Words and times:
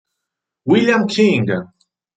William 0.73 1.05
King 1.07 1.45